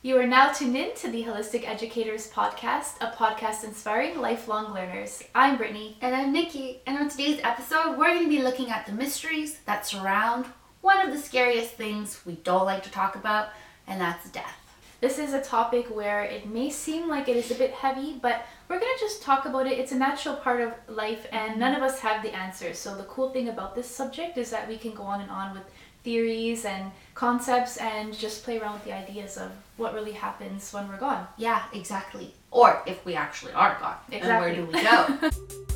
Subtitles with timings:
[0.00, 5.24] You are now tuned in to the Holistic Educators Podcast, a podcast inspiring lifelong learners.
[5.34, 5.96] I'm Brittany.
[6.00, 6.82] And I'm Nikki.
[6.86, 10.46] And on today's episode, we're going to be looking at the mysteries that surround
[10.82, 13.48] one of the scariest things we don't like to talk about,
[13.88, 14.68] and that's death.
[15.00, 18.46] This is a topic where it may seem like it is a bit heavy, but
[18.68, 19.80] we're going to just talk about it.
[19.80, 22.78] It's a natural part of life, and none of us have the answers.
[22.78, 25.54] So, the cool thing about this subject is that we can go on and on
[25.54, 25.64] with
[26.04, 30.88] theories and concepts and just play around with the ideas of what really happens when
[30.88, 31.26] we're gone.
[31.36, 32.34] Yeah, exactly.
[32.50, 33.96] Or if we actually are gone.
[34.10, 34.30] Exactly.
[34.30, 35.30] And where do we go?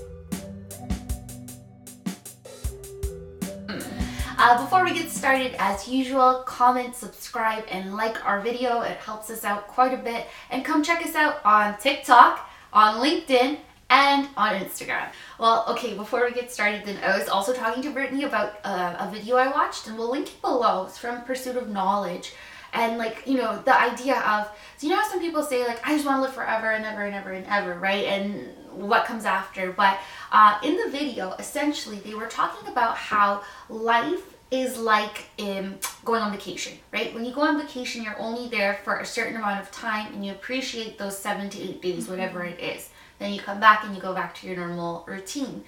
[4.44, 8.80] Uh, before we get started, as usual, comment, subscribe, and like our video.
[8.80, 10.26] It helps us out quite a bit.
[10.50, 13.58] And come check us out on TikTok, on LinkedIn,
[13.92, 15.08] and on Instagram.
[15.38, 18.96] Well, okay, before we get started, then I was also talking to Brittany about uh,
[18.98, 20.86] a video I watched, and we'll link it below.
[20.86, 22.32] It's from Pursuit of Knowledge.
[22.72, 25.92] And like, you know, the idea of, so you know some people say, like, I
[25.92, 28.06] just want to live forever and ever and ever and ever, right?
[28.06, 29.72] And what comes after.
[29.72, 29.98] But
[30.32, 36.22] uh, in the video, essentially, they were talking about how life is like um, going
[36.22, 37.12] on vacation, right?
[37.12, 40.24] When you go on vacation, you're only there for a certain amount of time and
[40.24, 42.90] you appreciate those seven to eight days, whatever it is.
[43.22, 45.64] Then you come back and you go back to your normal routine.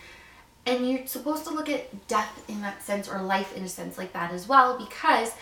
[0.67, 3.97] And you're supposed to look at death in that sense or life in a sense
[3.99, 5.33] like that as well because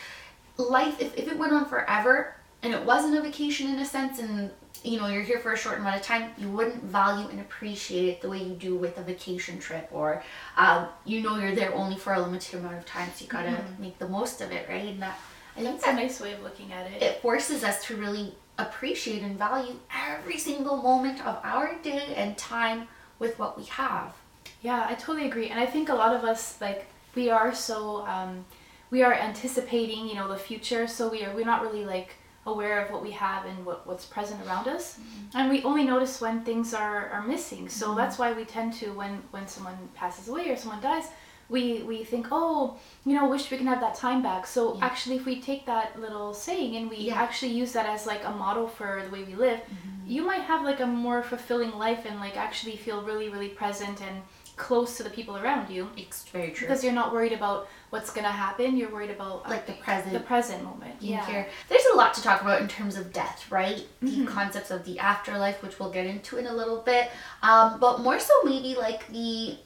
[0.57, 4.19] life, if, if it went on forever and it wasn't a vacation in a sense
[4.19, 4.51] and
[4.85, 8.09] you know you're here for a short amount of time you wouldn't value and appreciate
[8.09, 10.23] it the way you do with a vacation trip or
[10.57, 13.49] um, you know you're there only for a limited amount of time so you gotta
[13.49, 13.83] Mm-hmm.
[13.83, 15.19] make the most of it right and that
[15.57, 17.03] i think That's a nice way of looking at it.
[17.03, 19.75] it forces us to really appreciate and value
[20.11, 22.87] every single moment of our day and time
[23.19, 24.15] with what we have
[24.63, 25.49] Yeah, I totally agree.
[25.49, 28.45] And I think a lot of us like we are so um,
[28.91, 30.87] we are anticipating, you know, the future.
[30.87, 32.11] So we are we're not really like
[32.47, 34.99] aware of what we have and what, what's present around us.
[35.35, 37.69] And we only notice when things are, are missing.
[37.69, 41.07] So that's why we tend to when when someone passes away or someone dies,
[41.49, 44.47] we we think, oh, you know, wish we can have that time back.
[44.47, 44.85] So Yeah.
[44.87, 47.21] actually if we take that little saying and we Yeah.
[47.23, 49.61] actually use that as like a model for the way we live,
[50.07, 54.01] you might have like a more fulfilling life and like actually feel really, really present
[54.01, 54.23] and
[54.57, 58.11] close to the people around you it's very true because you're not worried about what's
[58.13, 58.77] gonna happen.
[58.77, 60.95] You're worried about uh, like the present the present moment.
[61.01, 61.25] Yeah.
[61.27, 61.49] here.
[61.71, 63.87] There's a lot to talk about in terms of death, right?
[64.03, 64.27] Mm-hmm.
[64.27, 67.11] The concepts of the afterlife, which we'll get into in a little bit,
[67.43, 69.57] um, but more so maybe like the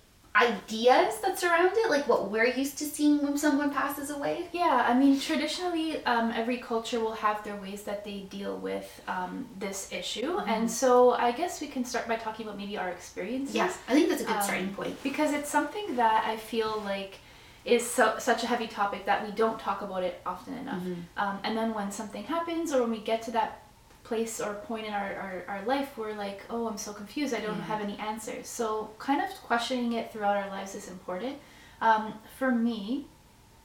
[0.42, 4.46] ideas that surround it, like what we're used to seeing when someone passes away.
[4.52, 8.88] Yeah, I mean, traditionally, um, every culture will have their ways that they deal with
[9.08, 10.48] um, this issue, Mm-hmm.
[10.50, 13.54] and so I guess we can start by talking about maybe our experiences.
[13.54, 15.02] Yes, I think that's a good Um, starting point.
[15.02, 17.18] because it's something that I feel like
[17.64, 20.82] is so, such a heavy topic that we don't talk about it often enough.
[20.82, 21.00] Mm-hmm.
[21.22, 23.62] Um, and then when something happens or when we get to that
[24.08, 27.34] place or point in our, our, our life, we're like, oh, I'm so confused.
[27.34, 28.46] I don't have any answers.
[28.48, 31.36] So kind of questioning it throughout our lives is important.
[31.80, 33.06] Um, for me,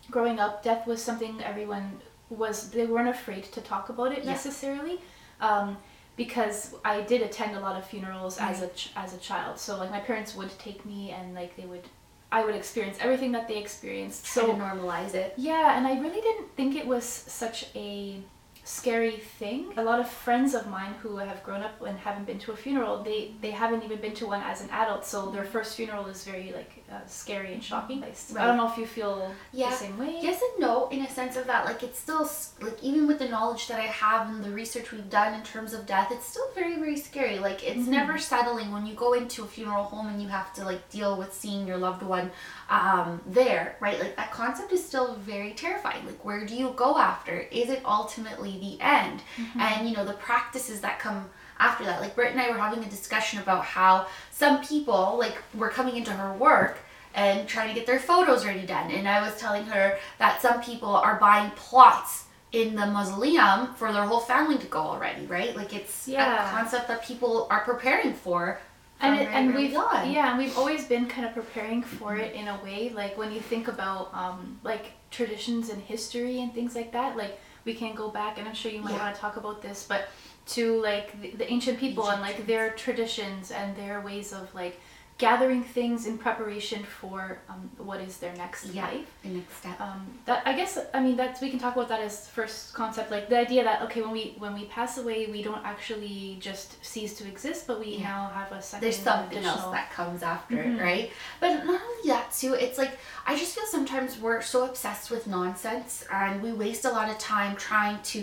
[0.09, 4.31] growing up, death was something everyone was, they weren't afraid to talk about it Yeah.
[4.31, 4.99] necessarily.
[5.39, 5.77] Um,
[6.17, 9.57] because I did attend a lot of funerals as a ch- as a child.
[9.57, 11.85] So like my parents would take me and like they would
[12.31, 14.25] I would experience everything that they experienced.
[14.25, 15.33] Try So to normalize it.
[15.37, 17.05] yeah, and I really didn't think it was
[17.43, 18.21] such a
[18.63, 19.73] scary thing.
[19.77, 22.55] A lot of friends of mine who have grown up and haven't been to a
[22.55, 26.05] funeral, they they haven't even been to one as an adult, so their first funeral
[26.07, 28.03] is very like uh, scary and shocking.
[28.03, 29.69] I don't know if you feel Yeah.
[29.71, 30.19] the same way.
[30.21, 32.29] Yes and no, in a sense of that, like it's still
[32.61, 35.73] like even with the knowledge that I have and the research we've done in terms
[35.73, 37.39] of death, it's still very very scary.
[37.39, 40.63] Like it's never settling when you go into a funeral home and you have to
[40.65, 42.29] like deal with seeing your loved one
[42.69, 43.99] um, there, right?
[43.99, 46.05] Like that concept is still very terrifying.
[46.05, 47.39] Like where do you go after?
[47.51, 49.21] Is it ultimately the end?
[49.59, 51.29] And you know the practices that come
[51.59, 52.01] after that.
[52.01, 55.95] Like Britt and I were having a discussion about how some people like were coming
[55.97, 56.79] into her work
[57.13, 58.89] and trying to get their photos ready done.
[58.91, 63.91] And I was telling her that some people are buying plots in the mausoleum for
[63.93, 65.55] their whole family to go already, right?
[65.55, 66.47] Like it's Yeah.
[66.47, 68.59] a concept that people are preparing for.
[69.03, 70.11] and it, and we've on.
[70.11, 73.31] yeah and we've always been kind of preparing for it in a way like when
[73.31, 77.95] you think about um, like traditions and history and things like that like we can
[77.95, 79.03] go back and i'm sure you might Yeah.
[79.03, 80.07] want to talk about this but
[80.47, 84.79] to like the, the ancient people and like their traditions and their ways of like
[85.27, 87.19] gathering things in preparation for
[87.51, 88.85] um, what is their next Yeah.
[88.87, 89.77] life The next step.
[89.87, 93.07] um, that I guess I mean that's we can talk about that as first concept
[93.15, 96.67] like the idea that okay when we when we pass away we don't actually just
[96.91, 98.09] cease to exist but we Yeah.
[98.11, 100.67] now have a second There's something else that comes after Mhm.
[100.79, 101.07] it, right?
[101.43, 102.93] But not only that too, it's like
[103.29, 105.91] I just feel sometimes we're so obsessed with nonsense
[106.21, 108.19] and we waste a lot of time trying to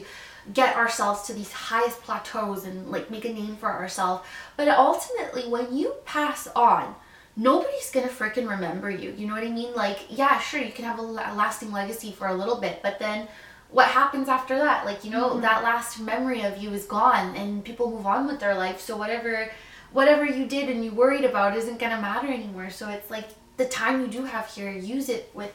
[0.53, 4.27] get ourselves to these highest plateaus and like make a name for ourselves.
[4.57, 6.95] But ultimately, when you pass on,
[7.37, 9.15] nobody's gonna freaking remember you.
[9.17, 9.75] You know what I mean?
[9.75, 13.29] Like, yeah, sure, you can have a, lasting legacy for a little bit, but then
[13.71, 14.85] what happens after that?
[14.85, 15.43] Like, you know, mm-hmm.
[15.43, 18.81] that last memory of you is gone and people move on with their life.
[18.81, 19.51] So whatever
[19.93, 22.71] whatever you did and you worried about isn't gonna matter anymore.
[22.71, 25.53] So it's like the time you do have here, use it with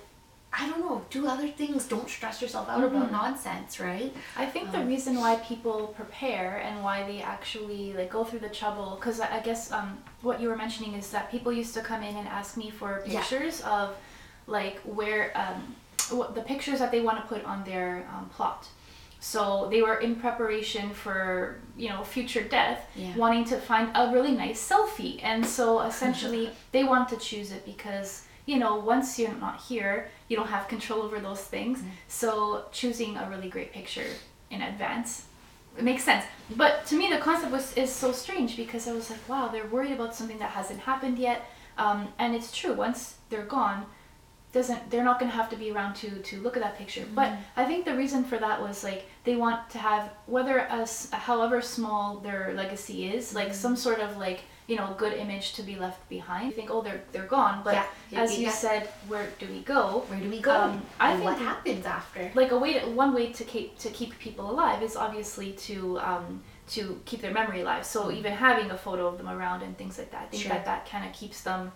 [0.55, 1.87] I don't know, do other things.
[1.87, 2.95] Don't stress yourself out mm-hmm.
[2.95, 4.13] about nonsense, right?
[4.37, 8.39] I think um, the reason why people prepare and why they actually like go through
[8.39, 11.73] the trouble, because I, I, guess um, what you were mentioning is that people used
[11.73, 13.81] to come in and ask me for pictures yeah.
[13.81, 13.95] of
[14.45, 15.75] like where um,
[16.11, 18.67] what the pictures that they want to put on their um, plot.
[19.19, 23.15] So they were in preparation for you know future death, yeah.
[23.15, 27.65] wanting to find a really nice selfie, and so essentially they want to choose it
[27.65, 31.79] because you know, once you're not here, you don't have control over those things.
[31.79, 31.89] Mm-hmm.
[32.07, 34.07] So choosing a really great picture
[34.49, 35.25] in advance
[35.77, 36.25] it makes sense.
[36.55, 39.65] But to me, the concept was is so strange because I was like, wow, they're
[39.65, 41.45] worried about something that hasn't happened yet.
[41.77, 42.73] Um, and it's true.
[42.73, 43.85] Once they're gone,
[44.51, 47.01] doesn't they're not going to have to be around to to look at that picture.
[47.01, 47.15] Mm-hmm.
[47.15, 51.09] But I think the reason for that was like they want to have whether as
[51.11, 53.55] however small their legacy is, like mm-hmm.
[53.55, 56.47] some sort of like you know good image to be left behind.
[56.47, 60.03] You think, oh, they're they're gone, but yeah, as you said, where do we go?
[60.07, 60.55] Where do we go?
[60.55, 62.31] Um, I and think what happens after?
[62.35, 65.99] Like a way, to, one way to keep to keep people alive is obviously to
[65.99, 67.85] um, to keep their memory alive.
[67.85, 68.17] So mm-hmm.
[68.17, 70.51] even having a photo of them around and things like that, I think sure.
[70.51, 71.71] that that kind of keeps them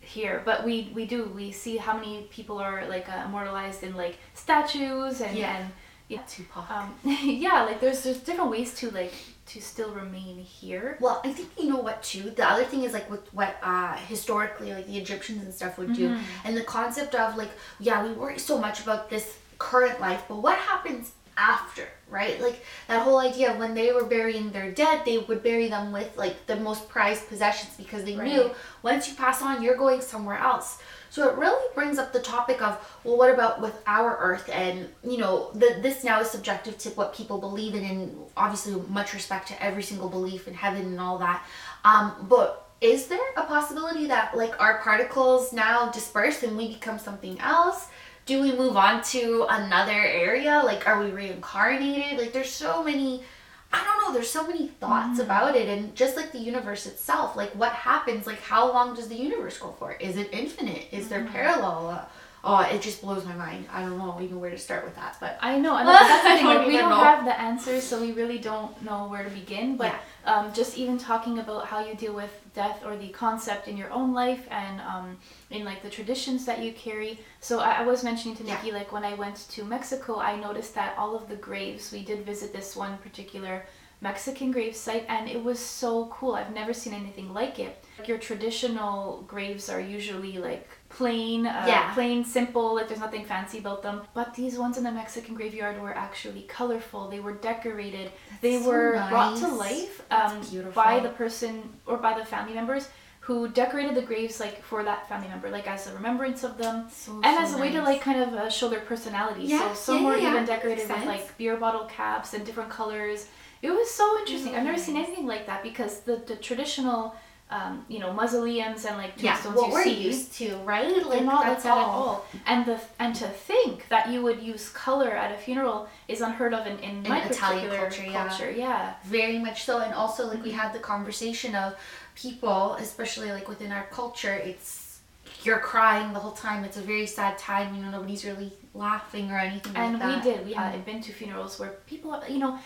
[0.00, 3.94] here but we we do we see how many people are like uh, immortalized in
[3.94, 5.56] like statues and yeah.
[5.58, 5.70] and
[6.08, 6.70] yeah Tupac.
[6.70, 9.12] Um, yeah like there's there's different ways to like
[9.48, 10.98] to still remain here.
[11.00, 12.30] Well, I think you know what too.
[12.30, 15.94] The other thing is like with what uh, historically like the Egyptians and stuff would
[15.94, 16.46] do, mm-hmm.
[16.46, 17.50] and the concept of like
[17.80, 22.40] yeah we worry so much about this current life, but what happens after, right?
[22.40, 26.14] Like that whole idea when they were burying their dead, they would bury them with
[26.16, 28.26] like the most prized possessions because they right.
[28.26, 28.50] knew
[28.82, 30.78] once you pass on, you're going somewhere else.
[31.10, 34.48] So it really brings up the topic of, well, what about with our earth?
[34.52, 38.80] And, you know, the, this now is subjective to what people believe in, and obviously
[38.88, 41.46] much respect to every single belief in heaven and all that.
[41.84, 46.98] Um, but is there a possibility that, like, our particles now disperse and we become
[46.98, 47.88] something else?
[48.26, 50.60] Do we move on to another area?
[50.62, 52.18] Like, are we reincarnated?
[52.18, 53.24] Like, there's so many
[53.72, 55.24] I don't know, there's so many thoughts mm.
[55.24, 59.08] about it and just like the universe itself, like what happens, like how long does
[59.08, 59.92] the universe go for?
[59.92, 60.86] Is it infinite?
[60.90, 61.08] Is mm.
[61.10, 61.32] there mm-hmm.
[61.32, 61.88] parallel?
[61.88, 62.04] Uh,
[62.44, 63.66] oh, it just blows my mind.
[63.70, 66.28] I don't know even where to start with that, but I know, and that's the
[66.28, 66.46] thing.
[66.46, 66.96] Like, we don't know.
[66.96, 69.76] have the answers, so we really don't know where to begin.
[69.76, 69.98] But yeah.
[70.28, 73.90] Um, just even talking about how you deal with death or the concept in your
[73.90, 75.16] own life and um,
[75.50, 77.18] in like the traditions that you carry.
[77.40, 78.74] So I, I was mentioning to Nikki, yeah.
[78.74, 81.90] like when I went to Mexico, I noticed that all of the graves.
[81.90, 83.64] We did visit this one particular
[84.00, 86.34] Mexican grave site, and it was so cool.
[86.34, 87.84] I've never seen anything like it.
[87.98, 91.92] Like your traditional graves are usually like plain, uh, yeah.
[91.94, 94.02] plain, simple, like there's nothing fancy about them.
[94.14, 97.08] But these ones in the Mexican graveyard were actually colorful.
[97.08, 98.10] They were decorated.
[98.30, 99.10] That's they so were nice.
[99.10, 100.40] brought to life um,
[100.74, 102.88] by the person or by the family members
[103.28, 106.86] who decorated the graves like for that family member, like as a remembrance of them,
[106.90, 107.60] so, and so as a nice.
[107.60, 109.42] way to like kind of uh, show their personality.
[109.42, 112.70] Yeah, so some yeah, were yeah, even decorated with like beer bottle caps and different
[112.70, 113.28] colors.
[113.60, 114.54] It was so interesting.
[114.54, 117.16] I've never seen anything like that because the, the traditional,
[117.50, 121.04] um, you know, mausoleums and like tombstones yeah, what you we're see, used to, right?
[121.06, 121.78] Like not like that all.
[121.78, 122.26] at all.
[122.46, 126.52] And the and to think that you would use color at a funeral is unheard
[126.52, 128.50] of in, in, in my Italian culture, culture.
[128.50, 128.56] Yeah.
[128.56, 129.78] yeah, very much so.
[129.78, 131.76] And also, like we had the conversation of
[132.14, 135.00] people, especially like within our culture, it's
[135.42, 136.64] you're crying the whole time.
[136.64, 137.74] It's a very sad time.
[137.74, 140.46] You know, nobody's really laughing or anything and like we did.
[140.46, 142.58] We had been to funerals where people, you know,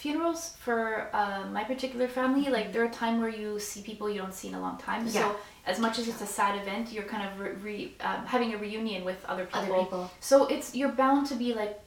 [0.00, 4.18] funerals for uh, my particular family, like there are time where you see people you
[4.22, 5.02] don't see in a long time.
[5.06, 5.12] Yeah.
[5.12, 8.54] So as much as it's a sad event, you're kind of re- re- um, having
[8.54, 9.60] a reunion with other people.
[9.60, 10.10] Other people.
[10.20, 11.78] So it's you're bound to be like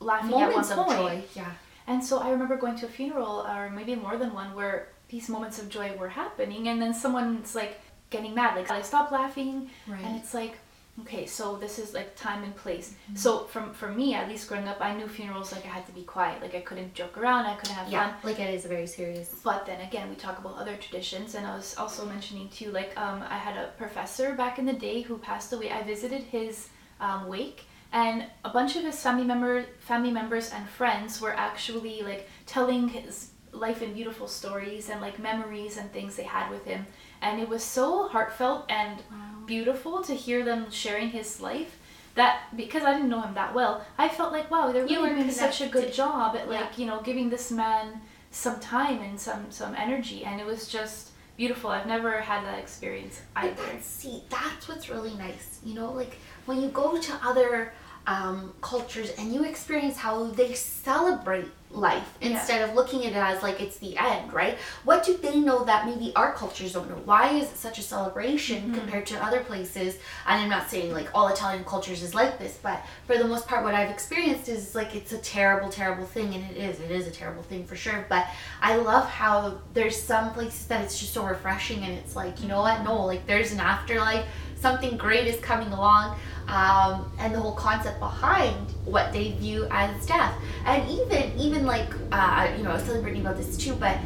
[0.00, 1.34] laughing moments at one point.
[1.34, 1.42] Joy.
[1.42, 1.52] Yeah.
[1.86, 5.28] And so I remember going to a funeral, or maybe more than one, where these
[5.28, 9.70] moments of joy were happening, and then someone's like getting mad, like I stop laughing,
[9.86, 10.02] right.
[10.04, 10.54] and it's like
[11.00, 12.94] okay so this is like time and place.
[13.04, 13.16] Mm-hmm.
[13.16, 15.92] so from for me at least growing up i knew funerals like i had to
[15.92, 16.42] be quiet.
[16.42, 18.30] Like i couldn't joke around i couldn't have yeah, fun.
[18.30, 19.34] like it is very serious.
[19.44, 22.98] But then again we talk about other traditions and i was also mentioning too like
[22.98, 25.70] um, i had a professor back in the day who passed away.
[25.70, 26.68] I visited his
[27.00, 32.02] um, wake and a bunch of his family member family members and friends were actually
[32.02, 36.64] like telling his life and beautiful stories and like memories and things they had with
[36.64, 36.86] him
[37.22, 41.78] and it was so heartfelt and wow beautiful to hear them sharing his life
[42.16, 45.30] that because I didn't know him that well, I felt like wow, they're really doing
[45.30, 46.76] such a good job at like Yeah.
[46.76, 51.12] you know giving this man some time and some some energy, and it was just
[51.38, 51.70] beautiful.
[51.70, 53.62] I've never had that experience But either.
[53.72, 55.60] that's, see, that's what's really nice.
[55.64, 57.72] You know, like when you go to other
[58.12, 62.28] um, cultures and you experience how they celebrate life Yeah.
[62.30, 64.56] instead of looking at it as like it's the end, right?
[64.88, 67.00] What do they know that maybe our cultures don't know?
[67.04, 68.74] Why is it such a celebration Mm-hmm.
[68.78, 69.90] compared to other places?
[70.26, 73.44] And I'm not saying like all Italian cultures is like this, but for the most
[73.46, 76.80] part, what I've experienced is like it's a terrible, terrible thing, and it is.
[76.80, 78.06] It is a terrible thing for sure.
[78.08, 78.24] But
[78.62, 82.48] I love how there's some places that it's just so refreshing, and it's like you
[82.48, 82.82] know what?
[82.82, 84.24] No, like there's an afterlife.
[84.60, 90.06] Something great is coming along, um, and the whole concept behind what they view as
[90.06, 90.34] death,
[90.64, 93.98] and even even like uh, you know I was telling Brittany about this too, but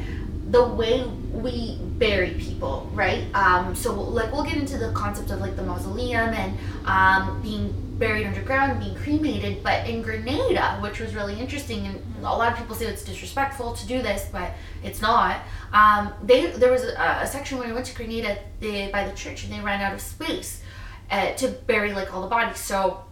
[0.50, 3.24] the way we bury people, right?
[3.34, 7.91] Um, so like we'll get into the concept of like the mausoleum and um, being
[8.02, 12.58] buried underground being cremated, but in Grenada, which was really interesting, and a lot of
[12.58, 14.48] people say it's disrespectful to do this, but
[14.82, 15.36] it's not.
[15.72, 19.14] Um, they there was a, a section when I went to Grenada they, by the
[19.14, 20.62] church, and they ran out of space
[21.10, 23.04] uh, to bury like all the bodies, so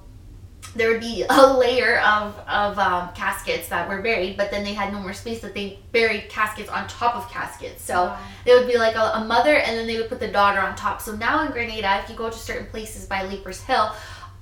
[0.76, 4.74] there would be a layer of, of um, caskets that were buried, but then they
[4.74, 7.82] had no more space that they buried caskets on top of caskets.
[7.82, 8.18] So Wow.
[8.44, 10.76] they would be like a, a mother and then they would put the daughter on
[10.76, 11.00] top.
[11.00, 13.90] So now in Grenada, if you go to certain places by Leapers Hill,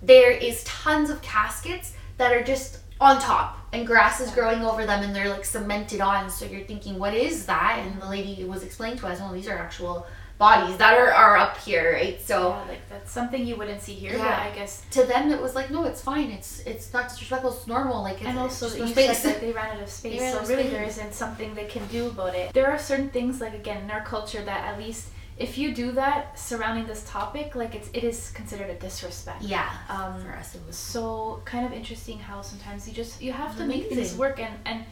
[0.02, 4.84] there is tons of caskets that are just on top and grass is growing over
[4.86, 6.28] them and they're like cemented on.
[6.30, 7.80] So you're thinking, what is that?
[7.84, 11.36] And the lady was explaining to us, well, these are actual bodies that are, are
[11.36, 12.20] up here, right?
[12.20, 14.48] So Yeah, like that's something you wouldn't see here, but Yeah.
[14.52, 14.84] I guess.
[14.92, 18.18] to them it was like no it's fine it's it's not disrespectful it's normal like
[18.18, 20.62] it's, And also, it's you no said that they ran out of space, so really
[20.62, 20.70] space.
[20.72, 22.52] there isn't something they can do about it.
[22.52, 25.92] There are certain things, like again, in our culture, that at least if you do
[25.92, 29.42] that surrounding this topic, like it's it is considered a disrespect.
[29.42, 29.70] yeah.
[29.88, 30.76] Um, for us it was.
[30.76, 34.54] so kind of interesting how sometimes you just you have to make things work and
[34.66, 34.84] and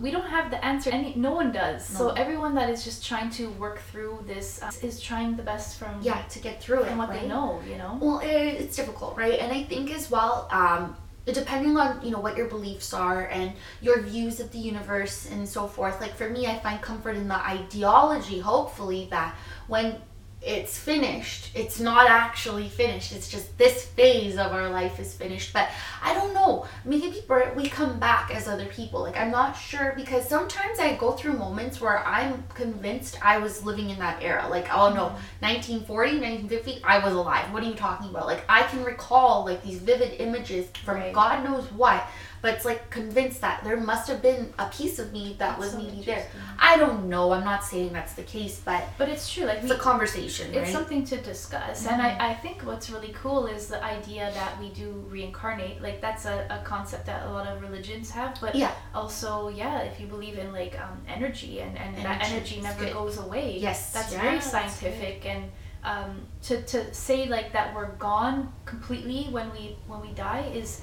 [0.00, 1.84] we don't have the answer any no one does.
[1.84, 5.78] So everyone that is just trying to work through this uh, is trying the best
[5.78, 7.22] from yeah to get through it and what right?
[7.22, 7.98] they know you know?
[8.00, 8.28] Well it,
[8.62, 9.38] it's difficult right?
[9.40, 10.96] And i think as well um
[11.32, 15.48] depending on you know what your beliefs are and your views of the universe and
[15.48, 19.34] so forth like for me i find comfort in the ideology hopefully that
[19.68, 19.96] when
[20.42, 23.10] it's finished it's not actually finished.
[23.12, 25.52] It's just this phase of our life is finished.
[25.54, 25.70] But
[26.02, 26.66] i don't know.
[26.84, 29.00] Maybe we're- come back as other people.
[29.00, 33.64] Like i'm not sure because sometimes i go through moments where i'm convinced i was
[33.64, 34.46] living in that era.
[34.48, 35.04] Like oh no
[35.40, 37.50] 1940 1950 i was alive.
[37.52, 38.26] What are you talking about?
[38.26, 41.12] Like i can recall like these vivid images from Right.
[41.14, 42.06] god knows what
[42.42, 45.60] but it's like convinced that there must have been a piece of me that That's
[45.60, 46.26] was so maybe there.
[46.58, 47.32] i don't know.
[47.32, 49.44] I'm not saying that's the case but but it's true.
[49.44, 50.64] Like it's we, a conversation it's right?
[50.64, 50.72] Mm-hmm.
[50.72, 51.86] something to discuss.
[51.86, 55.80] And I, I think what's really cool is the idea that we do reincarnate.
[55.82, 58.38] Like that's a, a concept that a lot of religions have.
[58.40, 58.72] But Yeah.
[58.94, 62.34] also yeah if you believe in like um, energy and, and that Energy.
[62.36, 62.92] energy never good.
[62.92, 63.92] goes away Yes.
[63.92, 65.26] that's Yeah, very that's scientific.
[65.26, 65.44] And
[65.84, 70.82] um, to, to say like that we're gone completely when we when we die is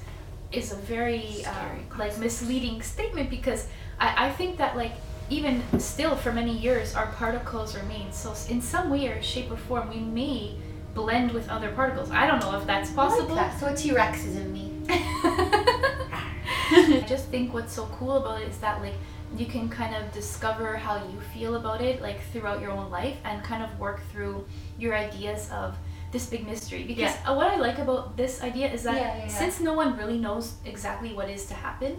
[0.54, 3.68] is a very um, like misleading statement because
[4.00, 4.94] I, I think that like
[5.30, 8.12] even still for many years our particles remain.
[8.12, 10.56] So in some way or shape or form we may
[10.94, 12.12] blend with other particles.
[12.12, 13.36] I don't know if that's I like possible.
[13.36, 13.60] that.
[13.60, 14.72] so a t-rex is in me.
[14.90, 18.94] I just think what's so cool about it is that like
[19.38, 23.18] you can kind of discover how you feel about it like throughout your own life
[23.26, 24.46] and kind of work through
[24.78, 25.76] your ideas of
[26.14, 27.30] this big mystery because Yeah.
[27.30, 30.20] uh, what I like about this idea is that Yeah, yeah, since no one really
[30.26, 31.94] knows exactly what is to happen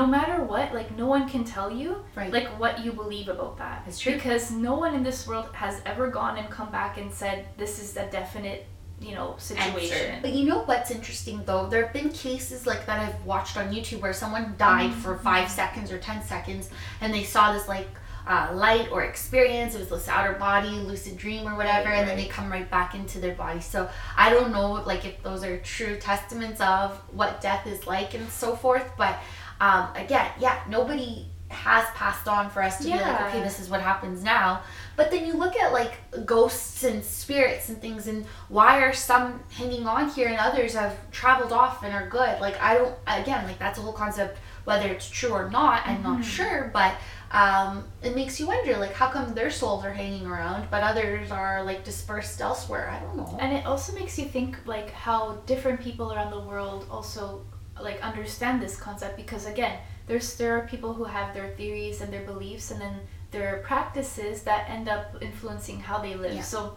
[0.00, 1.88] no matter what like no one can tell you
[2.20, 2.32] Right.
[2.36, 4.14] like what you believe about that It's true.
[4.14, 7.72] because no one in this world has ever gone and come back and said this
[7.84, 8.66] is a definite
[9.00, 11.64] you know situation But you know what's interesting though?
[11.70, 15.30] There have been cases like that I've watched on YouTube where someone died for Mm-hmm.
[15.30, 16.64] five seconds or ten seconds
[17.00, 17.88] and they saw this like
[18.28, 19.74] uh, light or experience.
[19.74, 22.70] It was this outer body, lucid dream or whatever, Right, and then they come right
[22.70, 23.60] back into their body.
[23.60, 28.14] So I don't know like if those are true testaments of what death is like
[28.14, 28.92] and so forth.
[28.98, 29.18] But
[29.60, 33.70] um, again, yeah, nobody has passed on for us to be like, okay, this is
[33.70, 34.60] what happens now.
[34.96, 35.94] But then you look at like
[36.26, 41.10] ghosts and spirits and things, and why are some hanging on here and others have
[41.10, 42.38] traveled off and are good?
[42.40, 46.02] Like, I don't, again, like that's a whole concept, whether it's true or not, I'm
[46.02, 46.94] not sure, but
[47.30, 51.30] um, it makes you wonder, like, how come their souls are hanging around, but others
[51.30, 52.88] are like dispersed elsewhere?
[52.90, 53.36] I don't know.
[53.40, 57.44] and it also makes you think like how different people around the world also
[57.80, 62.12] like understand this concept because again there's there are people who have their theories and
[62.12, 62.98] their beliefs and then
[63.30, 66.42] their practices that end up influencing how they live Yeah.
[66.42, 66.76] so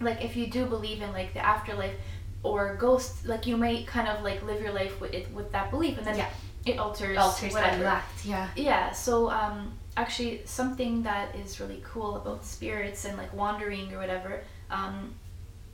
[0.00, 1.94] like if you do believe in like the afterlife
[2.42, 5.70] or ghosts like you may kind of like live your life with it with that
[5.70, 6.30] belief and then Yeah.
[6.64, 8.00] it alters alters whatever.
[8.24, 8.48] Yeah.
[8.56, 13.98] yeah so um actually something that is really cool about spirits and like wandering or
[13.98, 15.12] whatever um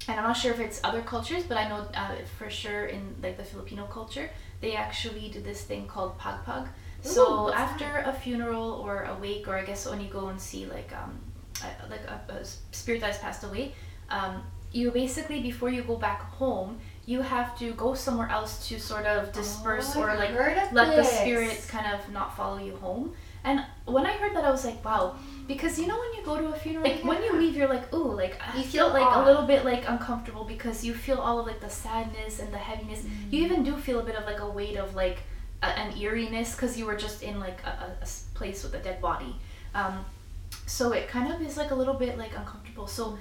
[0.09, 3.15] and i'm not sure if it's other cultures but i know uh, for sure in
[3.23, 4.31] like the filipino culture
[4.61, 9.47] they actually do this thing called pagpag Ooh, so after a funeral or a wake
[9.49, 11.19] or i guess when you go and see like um
[11.63, 13.75] a, like a, a spirit that has passed away
[14.11, 14.43] um
[14.73, 19.07] you basically before you go back home you have to go somewhere else to sort
[19.07, 20.33] of disperse Oh, or like
[20.73, 21.11] let the this.
[21.21, 23.13] spirit kind of not follow you home.
[23.47, 25.15] And when I heard that, I was like, wow.
[25.47, 27.95] Because you know when you go to a funeral, like when you leave, you're like,
[27.95, 29.23] ooh, like I You feel feel like odd.
[29.23, 32.59] a little bit like uncomfortable because you feel all of like the sadness and the
[32.59, 33.03] heaviness.
[33.03, 33.33] Mm.
[33.33, 35.19] You even do feel a bit of like a weight of like
[35.63, 37.97] a, an eeriness because you were just in like a
[38.35, 39.37] place with a dead body.
[39.75, 40.05] Um,
[40.67, 42.89] so it kind of is like a little bit like uncomfortable.
[42.89, 43.17] So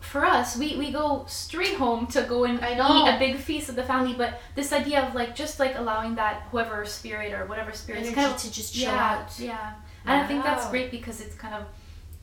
[0.00, 3.06] for us, we, we go straight home to go and I know.
[3.06, 4.14] eat a big feast with the family.
[4.14, 8.08] But this idea of like just like allowing that whoever spirit or whatever spirit is
[8.08, 9.38] Energy kind of to just chill yeah, out.
[9.38, 9.72] Yeah,
[10.04, 11.66] and I think that's great because it's kind of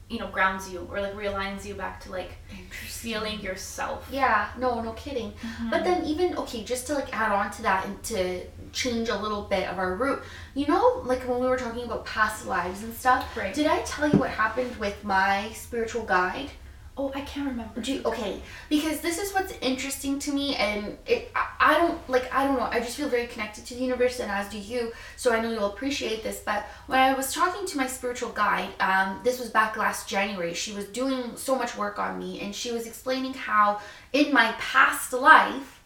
[0.09, 2.31] you know grounds you or like realigns you back to like
[2.69, 4.07] feeling yourself.
[4.11, 5.31] Yeah, no, no kidding.
[5.31, 5.69] Mm-hmm.
[5.69, 9.17] But then even okay, just to like add on to that and to change a
[9.17, 10.21] little bit of our route.
[10.53, 13.35] You know, like when we were talking about past lives and stuff.
[13.35, 13.53] Right.
[13.53, 16.49] Did I tell you what happened with my spiritual guide?
[16.95, 17.81] Oh, I can't remember.
[17.81, 22.31] You, okay, because this is what's interesting to me, and it I, I don't like
[22.31, 22.67] I don't know.
[22.69, 24.91] I just feel very connected to the universe, and as do you.
[25.15, 26.43] So I know you'll appreciate this.
[26.45, 30.53] But when I was talking to my spiritual guide, um, this was back last January.
[30.53, 33.79] She was doing so much work on me, and she was explaining how
[34.11, 35.81] in my past life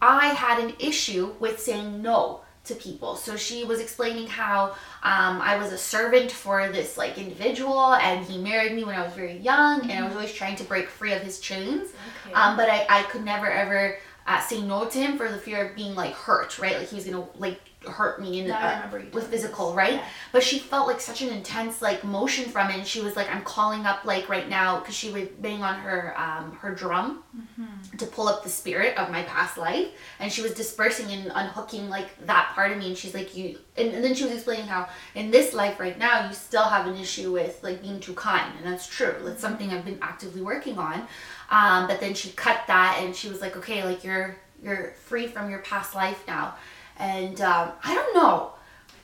[0.00, 3.16] I had an issue with saying no to people.
[3.16, 4.70] So she was explaining how
[5.02, 9.02] um, I was a servant for this like individual, and he married me when I
[9.02, 11.90] was very young, and I was always trying to break free of his chains.
[12.26, 12.34] Okay.
[12.34, 15.66] Um, but I, I could never ever uh, say no to him for the fear
[15.66, 16.78] of being like hurt, right?
[16.78, 18.58] Like he was gonna like hurt me in Now
[18.92, 19.76] uh, with physical, this.
[19.76, 19.92] right?
[19.94, 20.04] Yeah.
[20.32, 23.32] But she felt like such an intense like motion from it, and she was like,
[23.32, 27.22] I'm calling up like right now because she would bang on her um, her drum
[27.38, 27.96] Mm-hmm.
[27.98, 31.88] to pull up the spirit of my past life, and she was dispersing and unhooking
[31.88, 34.66] like that part of me, and she's like, you, and, and then she was explaining
[34.66, 38.14] how in this life right now you still have an issue with like being too
[38.14, 39.14] kind, and that's true.
[39.22, 41.06] That's something I've been actively working on.
[41.50, 45.28] Um, but then she cut that, and she was like, okay, like you're you're free
[45.28, 46.54] from your past life now,
[46.98, 48.52] and um, I don't know.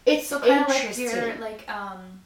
[0.07, 1.07] It's so kind of like interesting.
[1.07, 2.21] your like um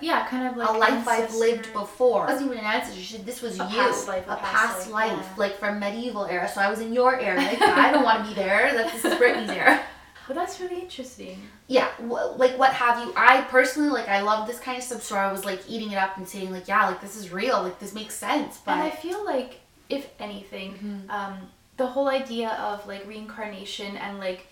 [0.00, 2.24] yeah kind of like a life I've lived before.
[2.24, 3.18] It wasn't even an ancestor.
[3.18, 3.68] This was A you.
[3.70, 5.34] past life, a a past past life, life, yeah.
[5.36, 6.48] like from medieval era.
[6.48, 7.36] So I was in your era.
[7.38, 8.72] Like, I don't want to be there.
[8.74, 9.82] That this is Brittany's era.
[10.26, 11.42] But that's really interesting.
[11.66, 13.12] Yeah, like what have you?
[13.16, 15.02] I personally like I love this kind of stuff.
[15.02, 17.62] So I was like eating it up and saying like, yeah, like this is real.
[17.62, 18.60] Like this makes sense.
[18.66, 19.60] and I feel like
[19.90, 21.10] if anything, Mm-hmm.
[21.10, 21.34] um,
[21.76, 24.46] the whole idea of like reincarnation and like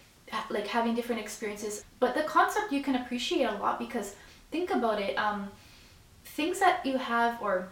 [0.51, 4.17] like having different experiences, but the concept you can appreciate a lot because
[4.51, 5.17] think about it.
[5.19, 5.49] Um,
[6.25, 7.69] things that you have or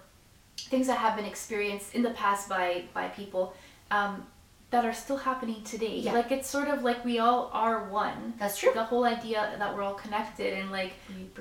[0.59, 3.55] things that have been experienced in the past by by people
[3.91, 4.27] um,
[4.71, 5.97] that are still happening today.
[5.99, 6.13] Yeah.
[6.13, 8.35] Like it's sort of like we all are one.
[8.39, 8.71] That's true.
[8.75, 10.93] The whole idea that we're all connected and like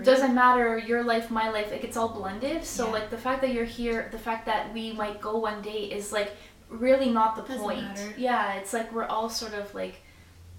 [0.03, 2.63] doesn't matter your life, my life, like it's all blended.
[2.63, 2.93] So Yeah.
[2.93, 6.11] like the fact that you're here, the fact that we might go one day is
[6.11, 6.31] like
[6.69, 7.81] really not the Doesn't point.
[7.83, 8.13] matter.
[8.17, 10.01] Yeah, it's like we're all sort of like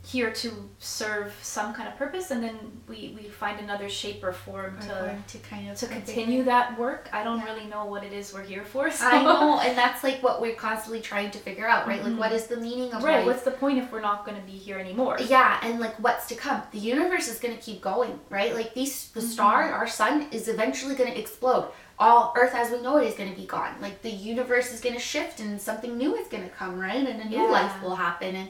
[0.03, 2.57] here to serve some kind of purpose and then
[2.89, 6.47] we, we find another shape or form We're to to kind of to continue it.
[6.47, 7.11] that work.
[7.13, 7.45] I don't Yeah.
[7.53, 8.91] really know what it is we're here for.
[9.01, 9.07] So.
[9.07, 12.03] I know, and that's like what we're constantly trying to figure out, right?
[12.03, 12.37] Like, what mm-hmm.
[12.37, 13.27] is the meaning of Right, life?
[13.27, 15.19] what's the point if we're not going to be here anymore?
[15.21, 16.63] Yeah, and like what's to come.
[16.73, 18.55] The universe is going to keep going, right?
[18.55, 19.29] Like these the mm-hmm.
[19.29, 21.69] star, our sun is eventually going to explode.
[21.99, 23.75] All earth as we know it is going to be gone.
[23.83, 27.07] Like the universe is going to shift and something new is going to come, right?
[27.07, 27.51] And a new Yeah.
[27.51, 28.49] life will happen and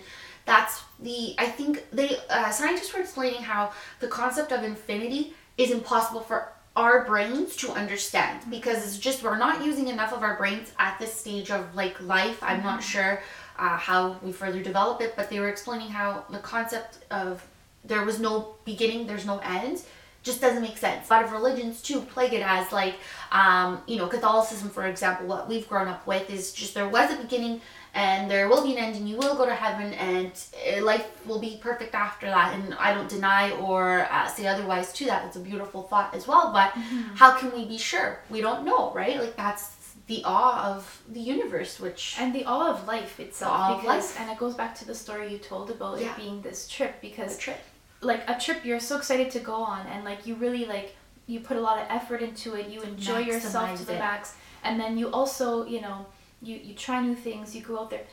[0.50, 5.70] that's the I think they uh, scientists were explaining how the concept of infinity is
[5.70, 10.36] impossible for our brains to understand because it's just we're not using enough of our
[10.36, 12.42] brains at this stage of like life.
[12.42, 13.22] I'm not sure
[13.58, 17.46] uh, how we further develop it, but they were explaining how the concept of
[17.84, 19.82] there was no beginning, there's no end,
[20.22, 21.09] just doesn't make sense.
[21.09, 22.96] A lot of religions too plague it as like,
[23.33, 27.11] um, you know, Catholicism, for example, what we've grown up with is just there was
[27.12, 27.61] a beginning
[27.94, 30.30] and there will be an end and you will go to heaven and
[30.76, 32.54] uh, life will be perfect after that.
[32.54, 35.24] And I don't deny or uh, say otherwise to that.
[35.26, 36.70] It's a beautiful thought as well, but
[37.14, 38.18] how can we be sure?
[38.30, 39.18] We don't know, right?
[39.18, 43.78] Like that's the awe of the universe, which And the awe of life itself, awe
[43.78, 44.18] of life.
[44.20, 46.11] and it goes back to the story you told about Yeah.
[46.11, 47.61] it being this trip, because trip.
[48.00, 51.40] Like a trip you're so excited to go on, and like you really like you
[51.40, 53.98] put a lot of effort into it, you enjoy yourself to the it.
[53.98, 54.34] max,
[54.64, 56.06] and then you also you know
[56.42, 58.04] you you try new things, you go out there,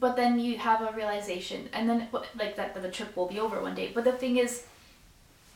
[0.00, 3.38] but then you have a realization, and then like that, that the trip will be
[3.38, 3.90] over one day.
[3.94, 4.64] But the thing is,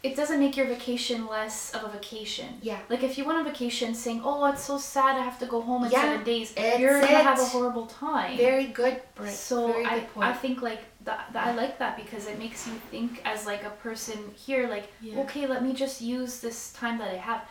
[0.03, 2.59] it doesn't make your vacation less of a vacation.
[2.61, 2.81] Yeah.
[2.89, 5.61] Like if you want a vacation saying, "Oh, it's so sad, I have to go
[5.61, 8.37] home in Yeah, seven days," you're gonna have a horrible time.
[8.37, 9.01] Very good.
[9.29, 10.27] So Very I, good point.
[10.27, 13.63] I think like that, that I like that because it makes you think as like
[13.65, 15.21] a person here like Yeah.
[15.21, 17.43] okay let me just use this time that I have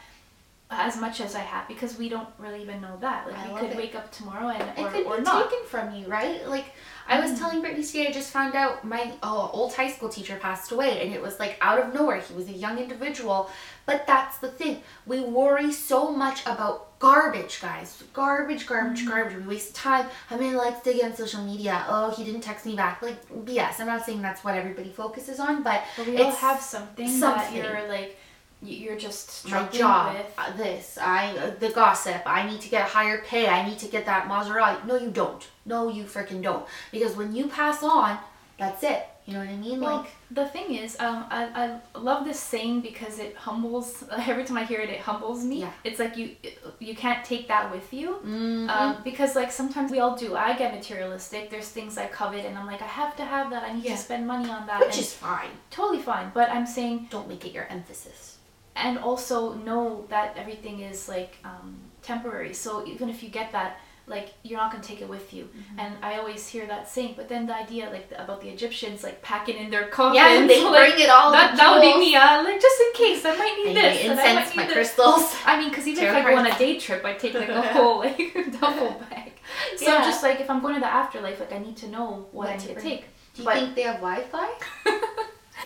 [0.72, 3.60] as much as I have because we don't really even know that like I we
[3.60, 3.78] could it.
[3.78, 6.48] wake up tomorrow and it or, could or be not taken from you, right?
[6.48, 6.66] Like
[7.08, 7.40] I was Mm.
[7.40, 11.02] telling Brittany today, I just found out my oh, old high school teacher passed away,
[11.02, 12.22] and it was like out of nowhere.
[12.22, 13.50] He was a young individual,
[13.86, 14.82] but that's the thing.
[15.06, 18.02] We worry so much about garbage, guys.
[18.14, 19.10] Garbage, garbage, Mm-hmm.
[19.10, 19.36] garbage.
[19.38, 20.06] We waste time.
[20.28, 21.86] How many likes did get on social media?
[21.90, 23.02] Oh, he didn't text me back.
[23.02, 23.80] Like BS.
[23.82, 27.54] I'm not saying that's what everybody focuses on, but but we all have something, that
[27.54, 28.18] you're like
[28.64, 32.70] you're just my struggling job, with uh, this, I, uh, the gossip, I need to
[32.70, 34.86] get higher pay, I need to get that Maserati.
[34.86, 35.46] No, you don't.
[35.66, 36.66] No, you freaking don't.
[36.92, 38.18] Because when you pass on,
[38.60, 39.08] that's it.
[39.26, 39.80] You know what I mean?
[39.80, 44.04] Well, like, the thing is, um, I, I love this saying because it humbles.
[44.12, 45.62] Every time I hear it, it humbles me.
[45.62, 45.72] Yeah.
[45.84, 46.36] It's like you
[46.80, 48.18] you can't take that with you.
[48.26, 48.68] mhm.
[48.68, 50.36] Um, because like sometimes we all do.
[50.36, 51.52] I get materialistic.
[51.52, 53.62] There's things I covet, and I'm like, I have to have that.
[53.64, 53.96] I need Yeah.
[53.96, 54.80] to spend money on that.
[54.80, 55.52] which and is fine.
[55.70, 56.32] totally fine.
[56.34, 58.31] But I'm saying, Don't make it your emphasis.
[58.76, 62.54] And also know that everything is like um, temporary.
[62.54, 65.44] So even if you get that, like you're not gonna take it with you.
[65.46, 65.80] Mm-hmm.
[65.80, 67.14] And I always hear that saying.
[67.16, 70.16] But then the idea like about the Egyptians like packing in their coffins.
[70.18, 71.32] Yeah, they like, bring it all.
[71.32, 74.08] that, that would be me, uh, like just in case I might need this.
[74.08, 74.74] my and I might incense, need my this.
[74.74, 75.36] crystals.
[75.46, 77.50] I mean, because even if Tarot I go on a day trip, I take like
[77.50, 78.18] a whole like
[78.60, 79.34] duffel bag.
[79.78, 80.02] So Yeah.
[80.04, 82.58] just like if I'm going to the afterlife, like I need to know what, I
[82.58, 83.06] need to to take.
[83.36, 84.50] Do you But- think they have Wi-Fi?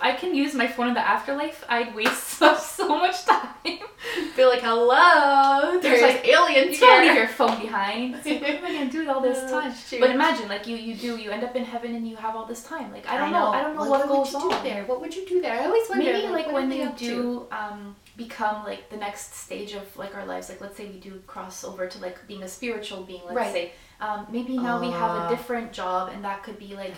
[0.02, 1.64] I can use my phone in the afterlife.
[1.70, 3.50] I'd waste so, so much time.
[4.36, 7.22] Be like, hello, There's, there's like, aliens You can't leave here.
[7.24, 8.16] your phone behind.
[8.16, 9.74] It's like, what am I gonna do with all this Oh, time?
[9.74, 10.00] shoot.
[10.00, 12.46] But imagine, like you, you do, you end up in heaven and you have all
[12.46, 12.92] this time.
[12.92, 14.84] Like I don't know, I don't know Like, what, would you on do there?
[14.86, 15.60] What would you do there?
[15.60, 16.04] I always wonder.
[16.06, 17.06] maybe like, what when they they up to?
[17.06, 21.00] do um, become like the next stage of like our lives like let's say we
[21.00, 23.52] do cross over to like being a spiritual being let's Right.
[23.52, 26.94] say um, maybe now we have a different job and that could be like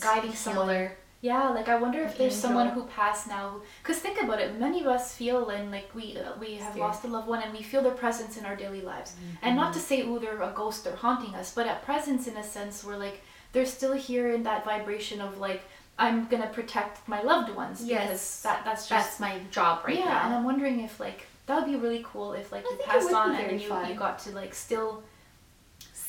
[0.00, 0.90] guiding someone.
[1.22, 4.80] Yeah like i wonder if there's someone who passed now because think about it many
[4.80, 6.78] of us feel and like we uh, we have Scared.
[6.86, 9.72] lost a loved one and we feel their presence in our daily lives and not
[9.72, 9.88] to Mm-hmm.
[9.88, 12.96] say oh they're a ghost they're haunting us but at presence in a sense we're
[13.06, 13.18] like
[13.52, 15.62] they're still here in that vibration of like
[16.04, 18.02] i'm gonna protect my loved ones Yes.
[18.02, 20.34] because that that's just That's my job right yeah, and.
[20.34, 23.30] I'm wondering if like that would be really cool if like I you passed on
[23.36, 23.88] and then you, fun.
[23.88, 24.90] you got to like still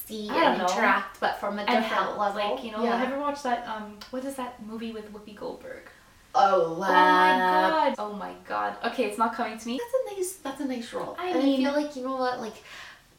[0.06, 0.66] See I don't and know.
[0.68, 2.56] interact, but from a and different help level.
[2.56, 2.98] like you know yeah.
[2.98, 5.84] have you ever watched that um what is that movie with Whoopi Goldberg?
[6.36, 7.96] oh, Oh my god!
[8.00, 8.76] Oh my god!
[8.86, 9.80] Okay, it's not coming to me.
[9.80, 10.32] That's a nice.
[10.44, 11.16] That's a nice role.
[11.20, 12.56] I and I mean- feel like you know what, like.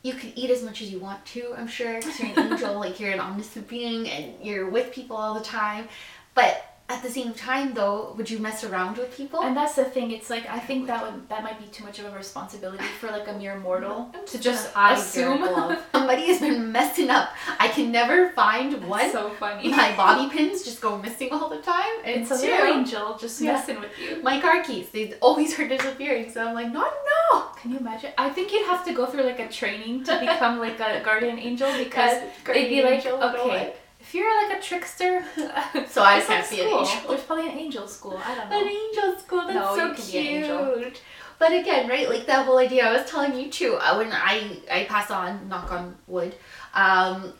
[0.02, 1.98] You can eat as much as you want to, I'm sure.
[2.02, 5.40] 'cause you're an angel, like you're an omniscient being, and you're with people all the
[5.42, 5.88] time.
[6.34, 9.40] But at the same time, though, would you mess around with people?
[9.40, 10.10] And that's the thing.
[10.10, 13.08] It's like I think that would that might be too much of a responsibility for
[13.10, 15.40] like a mere mortal to just assume.
[15.92, 17.30] Somebody has been messing up.
[17.58, 19.10] I can never find one.
[19.10, 19.70] so funny.
[19.70, 21.94] My bobby pins just go missing all the time.
[22.04, 23.52] And it's a two, little angel just Yeah.
[23.52, 24.22] messing with you.
[24.22, 26.30] my car keys, they always are disappearing.
[26.30, 27.40] So I'm like, no, no.
[27.60, 28.12] Can you imagine?
[28.18, 31.38] I think you'd have to go through like a training to become like a guardian
[31.38, 33.72] angel because Yes, they'd be like, angel, little okay, one.
[34.14, 35.24] If you're like a trickster,
[35.88, 36.80] So I can't like be an school.
[36.80, 37.08] angel.
[37.08, 38.20] There's probably an angel school.
[38.24, 38.60] I don't know.
[38.60, 40.44] An angel school, that's No, so cute.
[40.44, 40.92] an.
[41.38, 44.58] But again, right, like that whole idea, I was telling you too, uh, when I,
[44.70, 46.34] I pass on, knock on wood,
[46.74, 47.32] um,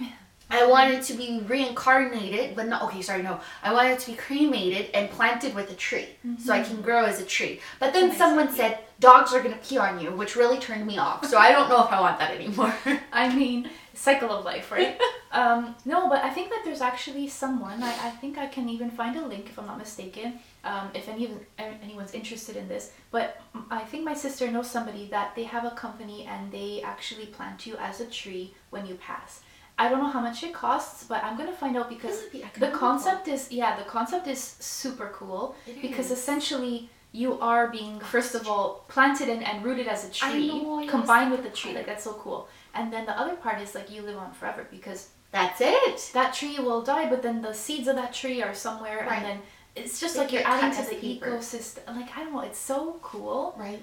[0.51, 3.41] I wanted to be reincarnated, but not, okay, sorry, no.
[3.63, 6.09] I wanted to be cremated and planted with a tree
[6.39, 7.61] so I can grow as a tree.
[7.81, 10.99] But then someone said, dogs are going to pee on you, which really turned me
[10.99, 11.25] off.
[11.25, 12.75] So I don't know if I want that anymore.
[13.13, 14.99] I mean, cycle of life, right?
[15.33, 17.83] um, no, but I think that there's actually someone.
[17.83, 20.41] I, I think I can even find a link if I'm not mistaken.
[20.65, 25.35] Um, if any anyone's interested in this, but I think my sister knows somebody that
[25.37, 29.41] they have a company and they actually plant you as a tree when you pass.
[29.77, 32.71] I don't know how much it costs, but I'm gonna find out because be the
[32.71, 36.19] concept is yeah, the concept is super cool It because is.
[36.19, 40.85] essentially you are being first of all planted and, and rooted as a tree know,
[40.89, 43.91] combined with the tree like that's so cool and then the other part is like
[43.91, 46.11] you live on forever because That's it.
[46.15, 49.17] that tree will die but then the seeds of that tree are somewhere Right.
[49.19, 49.39] and then
[49.77, 51.27] it's just They like you're adding to the paper.
[51.31, 53.83] ecosystem like i don't know it's so cool Right.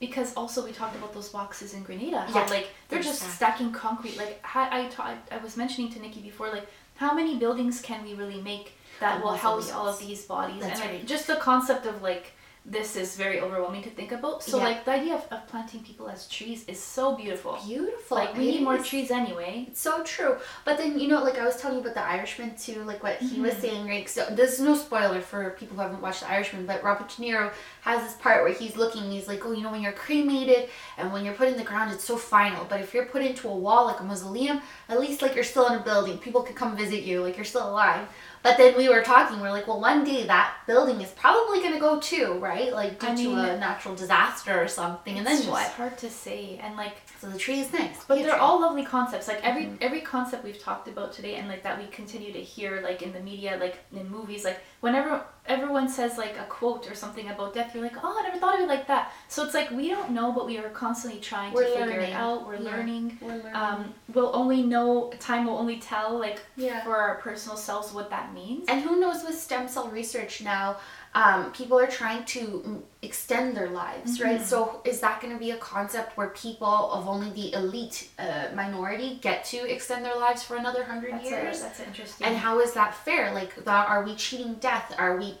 [0.00, 2.20] because also we talked about those boxes in Grenada.
[2.22, 4.16] How Yeah, like they're just stacking concrete.
[4.18, 8.04] Like ha- I, ta- I was mentioning to Nikki before, like how many buildings can
[8.04, 10.60] we really make that will house all of these bodies?
[10.60, 11.06] That's and like right.
[11.06, 12.32] just the concept of like
[12.66, 14.42] this is very overwhelming to think about.
[14.42, 14.64] So Yeah.
[14.64, 17.58] like the idea of, of planting people as trees is so beautiful.
[17.66, 18.16] Beautiful.
[18.16, 18.86] Like we It need more is.
[18.88, 19.66] trees anyway.
[19.68, 20.38] It's so true.
[20.64, 23.16] But then, you know, like I was telling you about the Irishman too, like what
[23.18, 23.60] he was Mhm.
[23.60, 24.08] saying, right?
[24.08, 27.22] So this is no spoiler for people who haven't watched the Irishman, but Robert De
[27.22, 30.70] Niro has this part where he's looking, he's like, oh, you know, when you're cremated
[30.96, 32.64] and when you're put in the ground, it's so final.
[32.64, 35.66] But if you're put into a wall like a mausoleum, at least like you're still
[35.66, 36.16] in a building.
[36.16, 38.08] People can come visit you, like you're still alive.
[38.42, 41.60] But then we were talking, we are like, well, one day that building is probably
[41.60, 42.53] going to go too, right?
[42.72, 45.18] Like due I mean- to a natural disaster or something.
[45.18, 45.68] And it's then just what?
[45.72, 46.60] hard to say.
[46.62, 48.04] And like So the tree is nice.
[48.06, 48.38] But they're tree.
[48.38, 49.28] all lovely concepts.
[49.28, 49.78] Like every Mhm.
[49.80, 53.12] every concept we've talked about today, and like that we continue to hear, like in
[53.12, 57.52] the media, like in movies, like whenever everyone says like a quote or something about
[57.54, 59.12] death, you're like, oh, I never thought of it like that.
[59.28, 62.12] So it's like we don't know, but we are constantly trying We're to figure it
[62.12, 62.46] out.
[62.46, 62.70] We're Yeah.
[62.70, 63.18] learning.
[63.20, 63.54] We're learning.
[63.54, 65.10] Um, we'll only know.
[65.18, 66.18] Time will only tell.
[66.18, 66.82] Like yeah.
[66.84, 68.68] for our personal selves, what that means.
[68.68, 70.76] And who knows with stem cell research now,
[71.14, 74.40] um, people are trying to extend their lives, right?
[74.40, 74.44] Mhm.
[74.44, 78.46] So is that going to be a concept where people of only the elite uh,
[78.54, 81.60] minority get to extend their lives for another hundred That's a, years?
[81.62, 82.26] that's interesting.
[82.26, 83.32] And how is that fair?
[83.32, 84.92] Like, are we cheating death?
[84.98, 85.38] Are we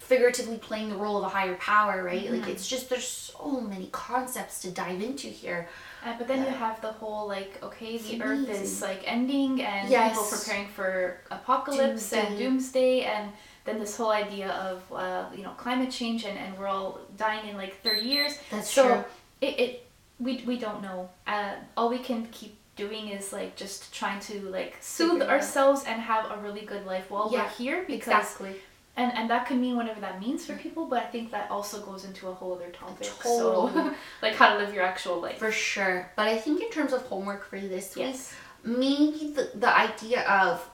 [0.00, 2.30] figuratively playing the role of a higher power, right?
[2.30, 2.48] Like, Mhm.
[2.48, 5.68] it's just there's so many concepts to dive into here.
[6.04, 9.88] Uh, but then you have the whole like, okay, the Earth is like ending, and
[9.88, 10.10] Yes.
[10.10, 12.38] people preparing for apocalypse and Doomsday.
[12.44, 13.32] doomsday, and
[13.66, 17.48] then this whole idea of uh, you know climate change, and, and we're all dying
[17.48, 18.38] in like thirty years.
[18.50, 19.04] That's so true.
[19.40, 19.86] it, it
[20.18, 21.10] we we don't know.
[21.26, 26.00] Uh, all we can keep doing is like just trying to like soothe ourselves and
[26.00, 28.56] have a really good life while Yeah, we're here because Exactly.
[28.98, 31.80] and and that could mean whatever that means for people but i think that also
[31.80, 33.72] goes into a whole other topic Totally.
[33.72, 36.10] so like how to live your actual life For sure.
[36.16, 40.28] But I think in terms of homework for this week, yes maybe the, the idea
[40.28, 40.68] of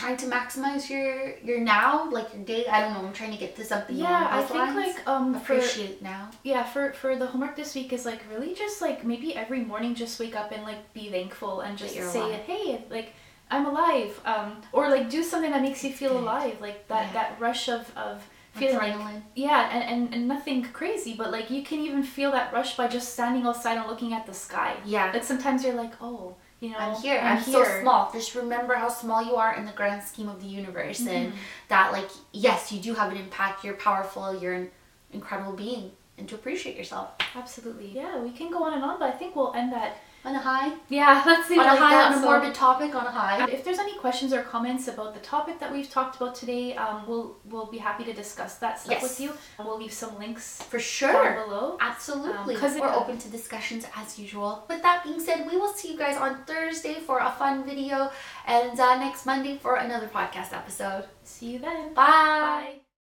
[0.00, 1.08] trying to maximize your
[1.48, 2.62] your now, like your day.
[2.66, 3.04] I don't know.
[3.08, 3.96] I'm trying to get to something.
[3.96, 4.76] yeah i think lines.
[4.82, 6.22] like um for appreciate now.
[6.50, 9.94] yeah for for the homework this week is like really just like maybe every morning
[10.04, 12.40] just wake up and like be thankful and just say alive.
[12.50, 12.64] hey
[12.96, 13.08] like
[13.54, 16.22] i'm alive um or like do something that makes you feel Good.
[16.24, 17.12] alive like that Yeah.
[17.18, 18.14] that rush of of
[18.58, 19.22] feeling like Adrenaline.
[19.34, 22.86] yeah and, and and nothing crazy but like you can even feel that rush by
[22.96, 25.10] just standing outside and looking at the sky yeah.
[25.14, 27.18] like sometimes you're like oh you know I'm here.
[27.20, 28.10] I'm, so small.
[28.12, 31.36] Just remember how small you are in the grand scheme of the universe, and Mhm.
[31.68, 33.64] that like yes, you do have an impact.
[33.64, 34.34] You're powerful.
[34.40, 34.70] You're an
[35.12, 37.88] incredible being, and to appreciate yourself Absolutely.
[37.88, 39.98] Yeah, we can go on and on, but I think we'll end that.
[40.26, 41.58] On a high, Yeah, let's see.
[41.58, 42.06] on a like high, that.
[42.12, 43.48] on a So- morbid topic, on a high.
[43.56, 46.96] If there's any questions or comments about the topic that we've talked about today, um,
[47.08, 49.02] we'll we'll be happy to discuss that stuff Yes.
[49.06, 49.30] with you.
[49.64, 51.44] We'll leave some links For sure.
[51.44, 51.78] below.
[51.80, 52.54] Absolutely.
[52.54, 54.64] Um, 'cause We're it- open to discussions as usual.
[54.68, 58.10] With that being said, we will see you guys on Thursday for a fun video
[58.46, 61.04] and uh, next Monday for another podcast episode.
[61.22, 61.94] See you then.
[61.94, 62.02] Bye.
[62.50, 62.85] Bye.